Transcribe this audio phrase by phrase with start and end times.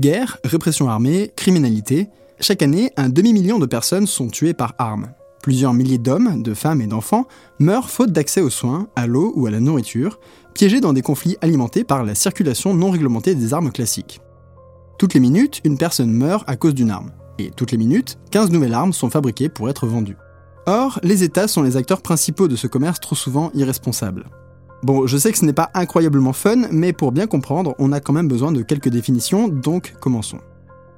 [0.00, 5.12] Guerre, répression armée, criminalité, chaque année, un demi-million de personnes sont tuées par armes.
[5.42, 7.26] Plusieurs milliers d'hommes, de femmes et d'enfants
[7.58, 10.20] meurent faute d'accès aux soins, à l'eau ou à la nourriture,
[10.54, 14.20] piégés dans des conflits alimentés par la circulation non réglementée des armes classiques.
[14.98, 17.10] Toutes les minutes, une personne meurt à cause d'une arme.
[17.40, 20.16] Et toutes les minutes, 15 nouvelles armes sont fabriquées pour être vendues.
[20.66, 24.26] Or, les États sont les acteurs principaux de ce commerce trop souvent irresponsable.
[24.84, 27.98] Bon, je sais que ce n'est pas incroyablement fun, mais pour bien comprendre, on a
[27.98, 30.38] quand même besoin de quelques définitions, donc commençons.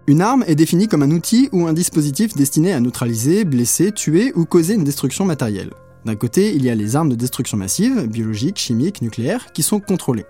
[0.07, 4.33] Une arme est définie comme un outil ou un dispositif destiné à neutraliser, blesser, tuer
[4.35, 5.71] ou causer une destruction matérielle.
[6.05, 9.81] D'un côté, il y a les armes de destruction massive, biologiques, chimiques, nucléaires, qui sont
[9.81, 10.27] contrôlées.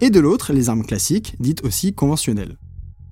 [0.00, 2.56] Et de l'autre, les armes classiques, dites aussi conventionnelles.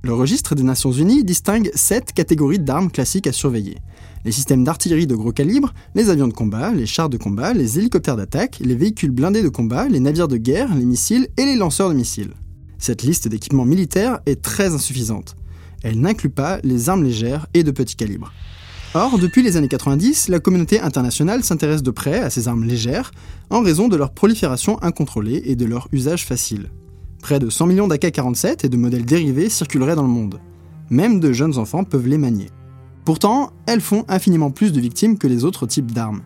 [0.02, 3.78] Le registre des Nations Unies distingue sept catégories d'armes classiques à surveiller.
[4.24, 7.78] Les systèmes d'artillerie de gros calibre, les avions de combat, les chars de combat, les
[7.78, 11.56] hélicoptères d'attaque, les véhicules blindés de combat, les navires de guerre, les missiles et les
[11.56, 12.34] lanceurs de missiles.
[12.78, 15.36] Cette liste d'équipements militaires est très insuffisante.
[15.82, 18.32] Elle n'inclut pas les armes légères et de petit calibre.
[18.92, 23.12] Or, depuis les années 90, la communauté internationale s'intéresse de près à ces armes légères
[23.48, 26.70] en raison de leur prolifération incontrôlée et de leur usage facile.
[27.22, 30.40] Près de 100 millions d'AK-47 et de modèles dérivés circuleraient dans le monde.
[30.90, 32.48] Même de jeunes enfants peuvent les manier.
[33.04, 36.22] Pourtant, elles font infiniment plus de victimes que les autres types d'armes.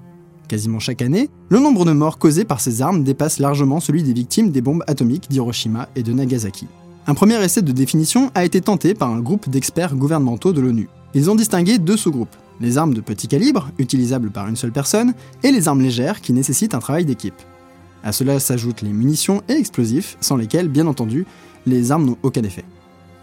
[0.48, 4.12] Quasiment chaque année, le nombre de morts causés par ces armes dépasse largement celui des
[4.12, 6.66] victimes des bombes atomiques d'Hiroshima et de Nagasaki.
[7.06, 10.88] Un premier essai de définition a été tenté par un groupe d'experts gouvernementaux de l'ONU.
[11.14, 15.14] Ils ont distingué deux sous-groupes, les armes de petit calibre, utilisables par une seule personne,
[15.42, 17.34] et les armes légères qui nécessitent un travail d'équipe.
[18.02, 21.26] À cela s'ajoutent les munitions et explosifs, sans lesquels, bien entendu,
[21.66, 22.64] les armes n'ont aucun effet.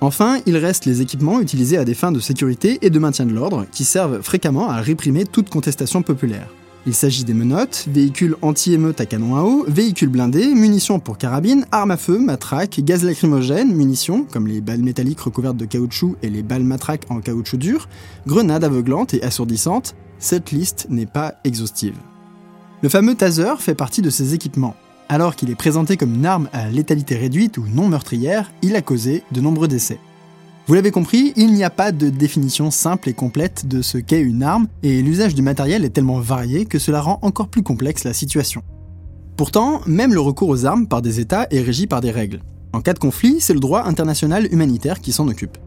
[0.04, 3.34] Enfin, il reste les équipements utilisés à des fins de sécurité et de maintien de
[3.34, 6.48] l'ordre, qui servent fréquemment à réprimer toute contestation populaire.
[6.88, 11.68] Il s'agit des menottes, véhicules anti-émeutes à canon à eau, véhicules blindés, munitions pour carabines,
[11.72, 16.32] armes à feu, matraques, gaz lacrymogène, munitions, comme les balles métalliques recouvertes de caoutchouc et
[16.32, 17.88] les balles matraques en caoutchouc dur,
[18.26, 21.96] grenades aveuglantes et assourdissantes, cette liste n'est pas exhaustive.
[22.82, 24.76] Le fameux taser fait partie de ces équipements.
[25.12, 28.82] Alors qu'il est présenté comme une arme à létalité réduite ou non meurtrière, il a
[28.82, 30.00] causé de nombreux décès.
[30.68, 34.22] Vous l'avez compris, il n'y a pas de définition simple et complète de ce qu'est
[34.22, 38.06] une arme, et l'usage du matériel est tellement varié que cela rend encore plus complexe
[38.06, 38.64] la situation.
[39.36, 42.42] Pourtant, même le recours aux armes par des États est régi par des règles.
[42.72, 45.58] En cas de conflit, c'est le droit international humanitaire qui s'en occupe.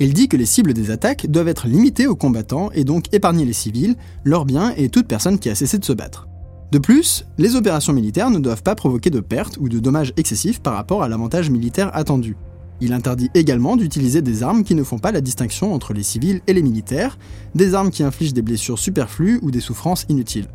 [0.00, 3.44] Il dit que les cibles des attaques doivent être limitées aux combattants et donc épargner
[3.44, 3.94] les civils,
[4.24, 6.27] leurs biens et toute personne qui a cessé de se battre.
[6.70, 10.60] De plus, les opérations militaires ne doivent pas provoquer de pertes ou de dommages excessifs
[10.60, 12.36] par rapport à l'avantage militaire attendu.
[12.82, 16.42] Il interdit également d'utiliser des armes qui ne font pas la distinction entre les civils
[16.46, 17.18] et les militaires,
[17.54, 20.48] des armes qui infligent des blessures superflues ou des souffrances inutiles.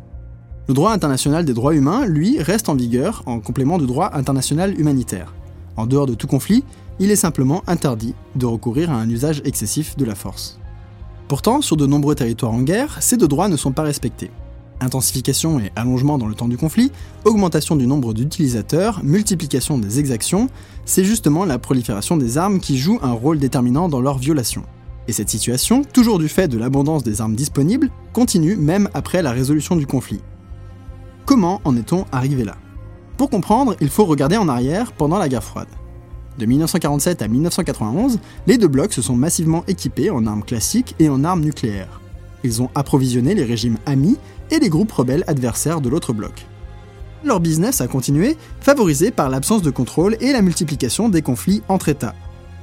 [0.68, 4.78] Le droit international des droits humains, lui, reste en vigueur en complément du droit international
[4.78, 5.34] humanitaire.
[5.76, 6.62] En dehors de tout conflit,
[7.00, 10.60] il est simplement interdit de recourir à un usage excessif de la force.
[11.26, 14.30] Pourtant, sur de nombreux territoires en guerre, ces deux droits ne sont pas respectés
[14.80, 16.92] intensification et allongement dans le temps du conflit,
[17.24, 20.48] augmentation du nombre d'utilisateurs, multiplication des exactions,
[20.84, 24.62] c'est justement la prolifération des armes qui joue un rôle déterminant dans leur violation.
[25.06, 29.32] Et cette situation, toujours du fait de l'abondance des armes disponibles, continue même après la
[29.32, 30.20] résolution du conflit.
[31.26, 32.56] Comment en est-on arrivé là?
[33.16, 35.68] Pour comprendre, il faut regarder en arrière pendant la guerre froide.
[36.38, 41.08] De 1947 à 1991, les deux blocs se sont massivement équipés en armes classiques et
[41.08, 42.00] en armes nucléaires.
[42.44, 44.18] Ils ont approvisionné les régimes amis
[44.50, 46.46] et les groupes rebelles adversaires de l'autre bloc.
[47.24, 51.88] Leur business a continué, favorisé par l'absence de contrôle et la multiplication des conflits entre
[51.88, 52.14] États.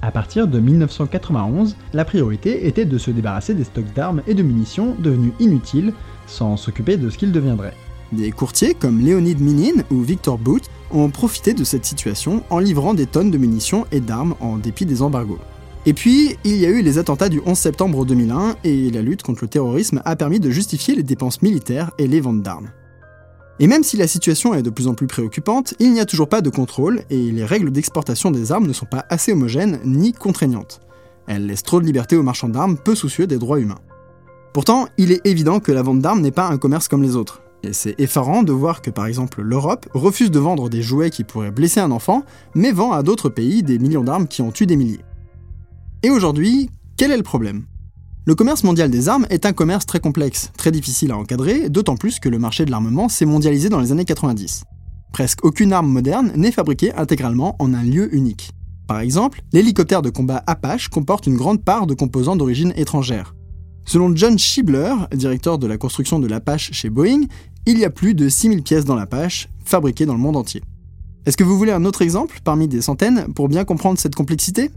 [0.04, 4.44] À partir de 1991, la priorité était de se débarrasser des stocks d'armes et de
[4.44, 5.94] munitions devenus inutiles,
[6.28, 7.76] sans s'occuper de ce qu'ils deviendraient.
[8.12, 12.94] Des courtiers comme Leonid Minin ou Victor Boot ont profité de cette situation en livrant
[12.94, 15.40] des tonnes de munitions et d'armes en dépit des embargos.
[15.88, 19.24] Et puis, il y a eu les attentats du 11 septembre 2001 et la lutte
[19.24, 22.70] contre le terrorisme a permis de justifier les dépenses militaires et les ventes d'armes.
[23.60, 26.30] Et même si la situation est de plus en plus préoccupante, il n'y a toujours
[26.30, 30.14] pas de contrôle et les règles d'exportation des armes ne sont pas assez homogènes ni
[30.14, 30.82] contraignantes.
[31.28, 33.80] Elles laissent trop de liberté aux marchands d'armes peu soucieux des droits humains.
[34.54, 37.42] Pourtant, il est évident que la vente d'armes n'est pas un commerce comme les autres.
[37.64, 41.24] Et c'est effarant de voir que par exemple l'Europe refuse de vendre des jouets qui
[41.24, 42.24] pourraient blesser un enfant,
[42.54, 45.06] mais vend à d'autres pays des millions d'armes qui ont tué des milliers.
[46.04, 47.66] Et aujourd'hui, quel est le problème?
[48.26, 51.96] Le commerce mondial des armes est un commerce très complexe, très difficile à encadrer, d'autant
[51.96, 54.64] plus que le marché de l'armement s'est mondialisé dans les années 90.
[55.14, 58.50] Presque aucune arme moderne n'est fabriquée intégralement en un lieu unique.
[58.88, 63.36] Par exemple, l'hélicoptère de combat Apache comporte une grande part de composants d'origine étrangère.
[63.86, 67.26] Selon John Schibler, directeur de la construction de l'Apache chez Boeing,
[67.68, 70.64] il y a plus de 6000 pièces dans l'Apache, fabriquées dans le monde entier.
[71.28, 74.72] Est-ce que vous voulez un autre exemple parmi des centaines pour bien comprendre cette complexité?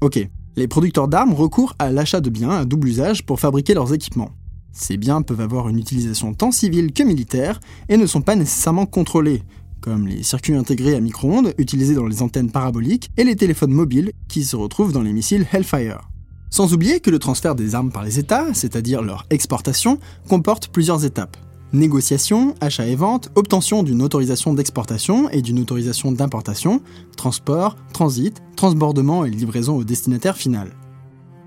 [0.00, 3.92] Ok, Les producteurs d'armes recourent à l'achat de biens à double usage pour fabriquer leurs
[3.92, 4.30] équipements.
[4.72, 7.58] Ces biens peuvent avoir une utilisation tant civile que militaire
[7.88, 9.42] et ne sont pas nécessairement contrôlés,
[9.80, 14.12] comme les circuits intégrés à micro-ondes utilisés dans les antennes paraboliques et les téléphones mobiles
[14.28, 16.08] qui se retrouvent dans les missiles Hellfire.
[16.50, 19.98] Sans oublier que le transfert des armes par les États, c'est-à-dire leur exportation,
[20.28, 21.36] comporte plusieurs étapes.
[21.74, 26.80] Négociation, achat et vente, obtention d'une autorisation d'exportation et d'une autorisation d'importation,
[27.14, 30.70] transport, transit, transbordement et livraison au destinataire final.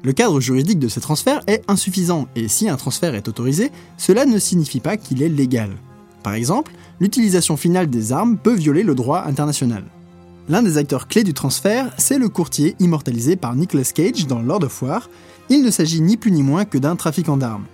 [0.04, 4.26] Le cadre juridique de ces transferts est insuffisant et si un transfert est autorisé, cela
[4.26, 5.72] ne signifie pas qu'il est légal.
[6.22, 9.86] Par exemple, l'utilisation finale des armes peut violer le droit international.
[10.50, 14.64] L'un des acteurs clés du transfert, c'est le courtier immortalisé par Nicolas Cage dans Lord
[14.64, 15.10] of War.
[15.50, 17.66] Il ne s'agit ni plus ni moins que d'un trafiquant d'armes.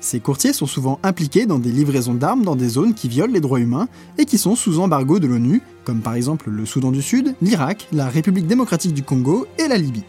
[0.00, 3.40] Ces courtiers sont souvent impliqués dans des livraisons d'armes dans des zones qui violent les
[3.40, 7.02] droits humains et qui sont sous embargo de l'ONU, comme par exemple le Soudan du
[7.02, 10.04] Sud, l'Irak, la République démocratique du Congo et la Libye.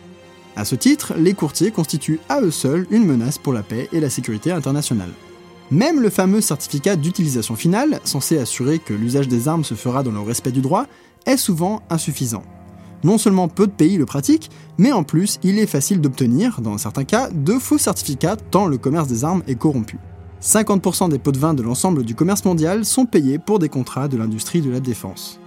[0.56, 4.00] À ce titre, les courtiers constituent à eux seuls une menace pour la paix et
[4.00, 5.12] la sécurité internationale.
[5.72, 10.12] Même le fameux certificat d'utilisation finale, censé assurer que l'usage des armes se fera dans
[10.12, 10.86] le respect du droit,
[11.26, 12.44] est souvent insuffisant.
[13.04, 16.78] Non seulement peu de pays le pratiquent, mais en plus il est facile d'obtenir, dans
[16.78, 19.98] certains cas, de faux certificats tant le commerce des armes est corrompu.
[20.42, 24.08] 50% des pots de vin de l'ensemble du commerce mondial sont payés pour des contrats
[24.08, 25.40] de l'industrie de la défense.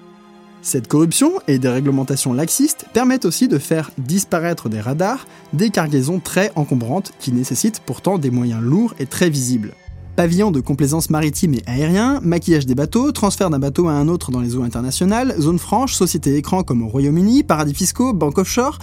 [0.60, 6.20] Cette corruption et des réglementations laxistes permettent aussi de faire disparaître des radars des cargaisons
[6.20, 9.74] très encombrantes qui nécessitent pourtant des moyens lourds et très visibles.
[10.14, 14.30] Pavillon de complaisance maritime et aérien, maquillage des bateaux, transfert d'un bateau à un autre
[14.30, 18.78] dans les eaux internationales, zone franche, société écran comme au Royaume-Uni, paradis fiscaux, banque offshore,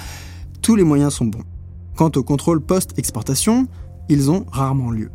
[0.63, 1.43] tous les moyens sont bons.
[1.95, 3.67] Quant au contrôle post-exportation,
[4.09, 5.11] ils ont rarement lieu.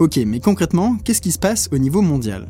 [0.00, 2.48] Ok, mais concrètement, qu'est-ce qui se passe au niveau mondial?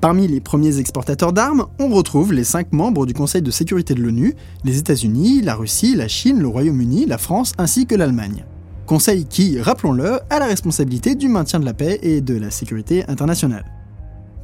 [0.00, 4.02] Parmi les premiers exportateurs d'armes, on retrouve les cinq membres du Conseil de sécurité de
[4.02, 8.44] l'ONU, les États-Unis, la Russie, la Chine, le Royaume-Uni, la France ainsi que l'Allemagne.
[8.88, 13.04] Conseil qui, rappelons-le, a la responsabilité du maintien de la paix et de la sécurité
[13.06, 13.66] internationale.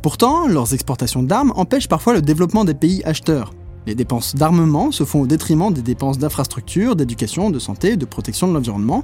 [0.02, 3.54] Pourtant, leurs exportations d'armes empêchent parfois le développement des pays acheteurs.
[3.86, 8.46] Les dépenses d'armement se font au détriment des dépenses d'infrastructures, d'éducation, de santé, de protection
[8.46, 9.02] de l'environnement.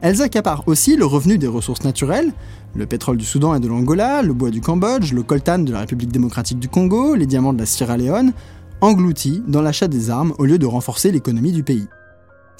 [0.00, 2.32] Elles accaparent aussi le revenu des ressources naturelles,
[2.74, 5.80] le pétrole du Soudan et de l'Angola, le bois du Cambodge, le coltan de la
[5.80, 8.32] République démocratique du Congo, les diamants de la Sierra Leone,
[8.80, 11.88] engloutis dans l'achat des armes au lieu de renforcer l'économie du pays.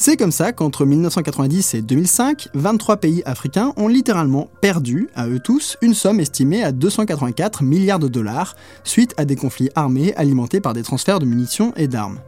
[0.01, 5.41] C'est comme ça qu'entre 1990 et 2005, 23 pays africains ont littéralement perdu, à eux
[5.41, 8.55] tous, une somme estimée à 284 milliards de dollars,
[8.85, 12.21] suite à des conflits armés alimentés par des transferts de munitions et d'armes.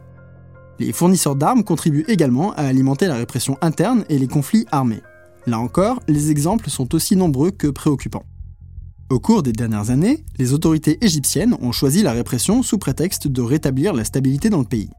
[0.79, 5.01] Les fournisseurs d'armes contribuent également à alimenter la répression interne et les conflits armés.
[5.47, 8.25] Là encore, les exemples sont aussi nombreux que préoccupants.
[9.09, 13.41] Au cours des dernières années, les autorités égyptiennes ont choisi la répression sous prétexte de
[13.41, 14.89] rétablir la stabilité dans le pays.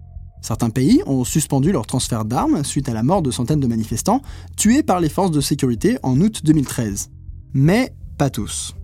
[0.42, 4.22] Certains pays ont suspendu leur transfert d'armes suite à la mort de centaines de manifestants
[4.56, 7.10] tués par les forces de sécurité en août 2013.
[7.54, 8.74] Mais pas tous.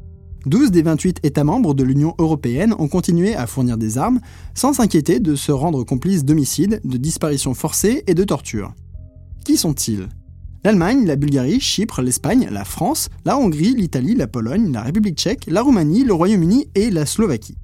[0.47, 4.21] 12 des 28 États membres de l'Union européenne ont continué à fournir des armes
[4.55, 8.73] sans s'inquiéter de se rendre complices d'homicides, de disparitions forcées et de tortures.
[9.45, 10.09] Qui sont-ils?
[10.65, 15.47] L'Allemagne, la Bulgarie, Chypre, l'Espagne, la France, la Hongrie, l'Italie, la Pologne, la République tchèque,
[15.49, 17.57] la Roumanie, le Royaume-Uni et la Slovaquie.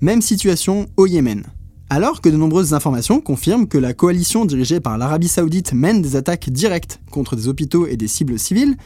[0.00, 1.44] Même situation au Yémen.
[1.90, 6.16] Alors que de nombreuses informations confirment que la coalition dirigée par l'Arabie saoudite mène des
[6.16, 8.76] attaques directes contre des hôpitaux et des cibles civiles,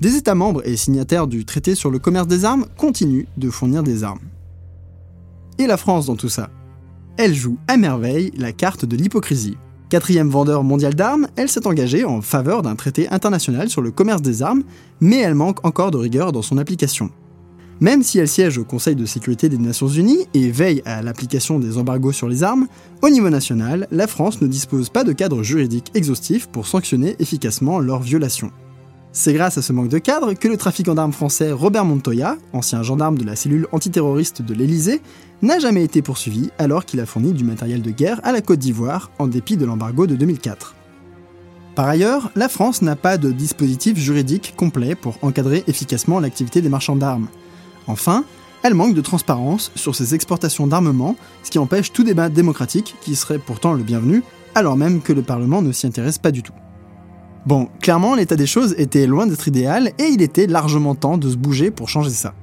[0.00, 3.82] des États membres et signataires du traité sur le commerce des armes continuent de fournir
[3.82, 4.20] des armes.
[5.58, 6.50] Et la France dans tout ça
[7.18, 9.56] Elle joue à merveille la carte de l'hypocrisie.
[9.90, 14.22] Quatrième vendeur mondial d'armes, elle s'est engagée en faveur d'un traité international sur le commerce
[14.22, 14.62] des armes,
[15.00, 17.10] mais elle manque encore de rigueur dans son application.
[17.80, 21.58] Même si elle siège au Conseil de sécurité des Nations Unies et veille à l'application
[21.58, 22.66] des embargos sur les armes,
[23.00, 27.78] au niveau national, la France ne dispose pas de cadre juridique exhaustif pour sanctionner efficacement
[27.78, 28.50] leurs violations.
[29.12, 32.82] C'est grâce à ce manque de cadre que le trafiquant d'armes français Robert Montoya, ancien
[32.82, 35.00] gendarme de la cellule antiterroriste de l'Elysée,
[35.40, 38.60] n'a jamais été poursuivi alors qu'il a fourni du matériel de guerre à la Côte
[38.60, 40.76] d'Ivoire en dépit de l'embargo de 2004.
[41.74, 46.68] Par ailleurs, la France n'a pas de dispositif juridique complet pour encadrer efficacement l'activité des
[46.68, 47.28] marchands d'armes.
[47.90, 48.24] Enfin,
[48.62, 53.16] elle manque de transparence sur ses exportations d'armement, ce qui empêche tout débat démocratique qui
[53.16, 54.22] serait pourtant le bienvenu,
[54.54, 56.52] alors même que le Parlement ne s'y intéresse pas du tout.
[57.46, 61.28] Bon, clairement, l'état des choses était loin d'être idéal et il était largement temps de
[61.28, 62.34] se bouger pour changer ça.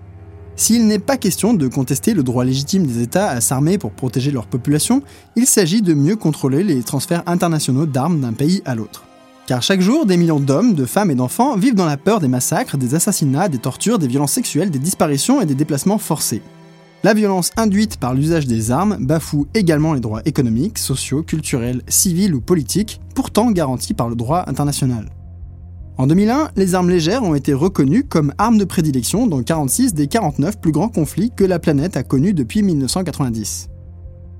[0.58, 4.32] S'il n'est pas question de contester le droit légitime des États à s'armer pour protéger
[4.32, 5.04] leur population,
[5.38, 9.07] il s'agit de mieux contrôler les transferts internationaux d'armes d'un pays à l'autre.
[9.48, 12.28] Car chaque jour, des millions d'hommes, de femmes et d'enfants vivent dans la peur des
[12.28, 16.42] massacres, des assassinats, des tortures, des violences sexuelles, des disparitions et des déplacements forcés.
[17.06, 22.36] La violence induite par l'usage des armes bafoue également les droits économiques, sociaux, culturels, civils
[22.36, 25.10] ou politiques, pourtant garantis par le droit international.
[25.98, 30.08] En 2001, les armes légères ont été reconnues comme armes de prédilection dans 46 des
[30.08, 33.70] 49 plus grands conflits que la planète a connus depuis 1990.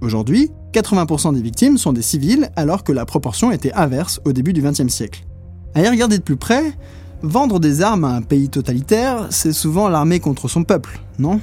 [0.02, 4.54] Aujourd'hui, 80% des victimes sont des civils alors que la proportion était inverse au début
[4.54, 5.26] du XXe siècle.
[5.74, 6.74] À y regarder de plus près,
[7.24, 11.42] vendre des armes à un pays totalitaire, c'est souvent l'armée contre son peuple, non?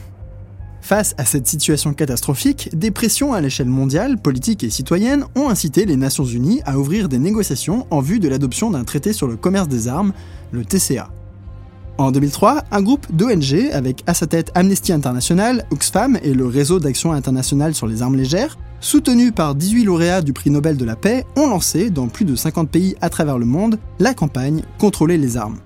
[0.83, 5.85] Face à cette situation catastrophique, des pressions à l'échelle mondiale, politique et citoyenne ont incité
[5.85, 9.37] les Nations Unies à ouvrir des négociations en vue de l'adoption d'un traité sur le
[9.37, 10.13] commerce des armes,
[10.53, 11.09] le TCA.
[11.97, 16.79] En 2003, un groupe d'ONG, avec à sa tête Amnesty International, Oxfam et le Réseau
[16.79, 20.95] d'action internationale sur les armes légères, soutenu par 18 lauréats du prix Nobel de la
[20.95, 25.17] paix, ont lancé, dans plus de 50 pays à travers le monde, la campagne Contrôler
[25.17, 25.57] les armes.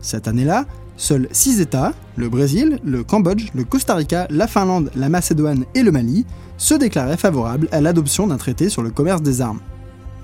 [0.00, 0.66] Cette année-là,
[0.98, 5.82] Seuls six États, le Brésil, le Cambodge, le Costa Rica, la Finlande, la Macédoine et
[5.82, 9.60] le Mali, se déclaraient favorables à l'adoption d'un traité sur le commerce des armes.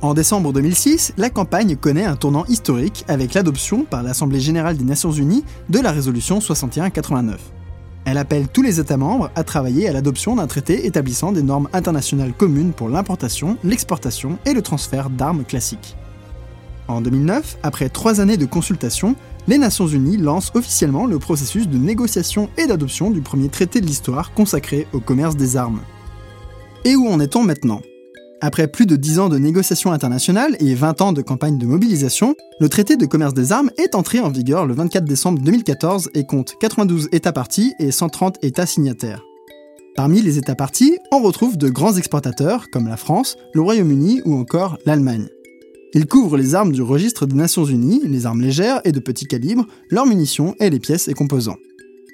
[0.03, 4.85] En décembre 2006, la campagne connaît un tournant historique avec l'adoption par l'Assemblée générale des
[4.85, 7.64] Nations unies de la résolution 6189.
[8.05, 11.69] Elle appelle tous les États membres à travailler à l'adoption d'un traité établissant des normes
[11.73, 15.97] internationales communes pour l'importation, l'exportation et le transfert d'armes classiques.
[16.87, 19.17] En 2009, après trois années de consultation,
[19.49, 23.87] les Nations Unies lancent officiellement le processus de négociation et d'adoption du premier traité de
[23.87, 25.81] l'histoire consacré au commerce des armes.
[26.85, 27.81] Et où en est-on maintenant?
[28.41, 32.35] Après plus de 10 ans de négociations internationales et 20 ans de campagne de mobilisation,
[32.61, 36.25] le traité de commerce des armes est entré en vigueur le 24 décembre 2014 et
[36.25, 39.23] compte 92 États partis et 130 États signataires.
[39.97, 44.35] Parmi les États partis, on retrouve de grands exportateurs comme la France, le Royaume-Uni ou
[44.35, 45.29] encore l'Allemagne.
[45.95, 49.27] Il couvre les armes du registre des Nations Unies, les armes légères et de petit
[49.27, 51.59] calibre, leurs munitions et les pièces et composants.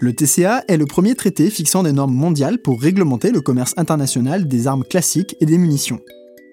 [0.02, 4.49] Le TCA est le premier traité fixant des normes mondiales pour réglementer le commerce international
[4.49, 6.00] des armes classiques et des munitions.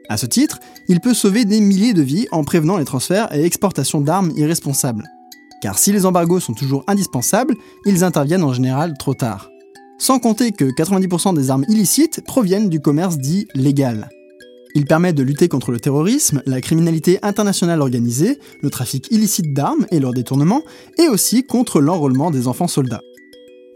[0.10, 3.46] À ce titre, il peut sauver des milliers de vies en prévenant les transferts et
[3.46, 5.06] exportations d'armes irresponsables.
[5.62, 9.50] Car si les embargos sont toujours indispensables, ils interviennent en général trop tard.
[9.98, 14.10] Sans compter que 90% des armes illicites proviennent du commerce dit légal.
[14.76, 19.88] Il permet de lutter contre le terrorisme, la criminalité internationale organisée, le trafic illicite d'armes
[19.90, 20.64] et leur détournement,
[21.00, 23.02] et aussi contre l'enrôlement des enfants soldats.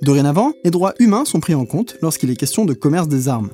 [0.02, 3.52] Dorénavant, les droits humains sont pris en compte lorsqu'il est question de commerce des armes.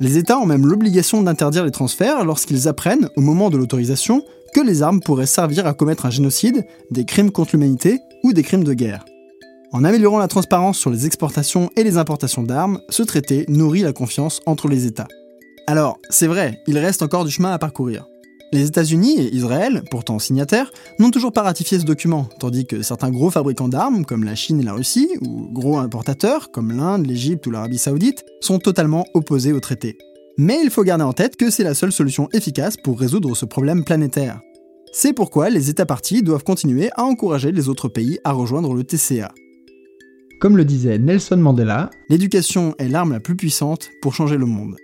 [0.00, 4.60] Les États ont même l'obligation d'interdire les transferts lorsqu'ils apprennent, au moment de l'autorisation, que
[4.60, 8.64] les armes pourraient servir à commettre un génocide, des crimes contre l'humanité ou des crimes
[8.64, 9.04] de guerre.
[9.72, 13.92] En améliorant la transparence sur les exportations et les importations d'armes, ce traité nourrit la
[13.92, 15.06] confiance entre les États.
[15.66, 18.06] Alors, c'est vrai, il reste encore du chemin à parcourir.
[18.52, 23.10] Les États-Unis et Israël, pourtant signataires, n'ont toujours pas ratifié ce document, tandis que certains
[23.10, 27.46] gros fabricants d'armes, comme la Chine et la Russie, ou gros importateurs, comme l'Inde, l'Égypte
[27.46, 29.96] ou l'Arabie saoudite, sont totalement opposés au traité.
[30.36, 33.44] Mais il faut garder en tête que c'est la seule solution efficace pour résoudre ce
[33.44, 34.40] problème planétaire.
[34.92, 38.82] C'est pourquoi les États partis doivent continuer à encourager les autres pays à rejoindre le
[38.82, 39.32] TCA.
[40.40, 44.74] Comme le disait Nelson Mandela, l'éducation est l'arme la plus puissante pour changer le monde.